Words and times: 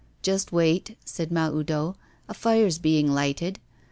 'Just 0.23 0.51
wait,' 0.51 0.97
said 1.05 1.29
Mahoudeau, 1.31 1.95
'a 2.27 2.33
fire's 2.33 2.79
being 2.79 3.11
lighted. 3.11 3.59